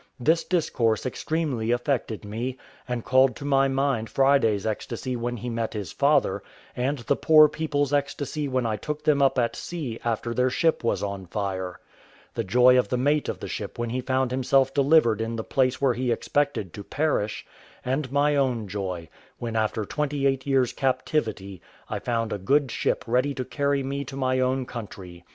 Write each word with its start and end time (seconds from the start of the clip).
This 0.19 0.43
discourse 0.43 1.05
extremely 1.05 1.69
affected 1.69 2.25
me, 2.25 2.57
and 2.87 3.05
called 3.05 3.35
to 3.35 3.45
my 3.45 3.67
mind 3.67 4.09
Friday's 4.09 4.65
ecstasy 4.65 5.15
when 5.15 5.37
he 5.37 5.47
met 5.47 5.73
his 5.75 5.91
father, 5.91 6.41
and 6.75 6.97
the 6.97 7.15
poor 7.15 7.47
people's 7.47 7.93
ecstasy 7.93 8.47
when 8.47 8.65
I 8.65 8.77
took 8.77 9.03
them 9.03 9.21
up 9.21 9.37
at 9.37 9.55
sea 9.55 9.99
after 10.03 10.33
their 10.33 10.49
ship 10.49 10.83
was 10.83 11.03
on 11.03 11.27
fire; 11.27 11.79
the 12.33 12.43
joy 12.43 12.79
of 12.79 12.87
the 12.87 12.97
mate 12.97 13.29
of 13.29 13.41
the 13.41 13.47
ship 13.47 13.77
when 13.77 13.91
he 13.91 14.01
found 14.01 14.31
himself 14.31 14.73
delivered 14.73 15.21
in 15.21 15.35
the 15.35 15.43
place 15.43 15.79
where 15.79 15.93
he 15.93 16.11
expected 16.11 16.73
to 16.73 16.83
perish; 16.83 17.45
and 17.85 18.11
my 18.11 18.35
own 18.35 18.67
joy, 18.67 19.07
when, 19.37 19.55
after 19.55 19.85
twenty 19.85 20.25
eight 20.25 20.47
years' 20.47 20.73
captivity, 20.73 21.61
I 21.91 21.99
found 21.99 22.33
a 22.33 22.39
good 22.39 22.71
ship 22.71 23.03
ready 23.05 23.35
to 23.35 23.45
carry 23.45 23.83
me 23.83 24.03
to 24.05 24.15
my 24.15 24.39
own 24.39 24.65
country. 24.65 25.25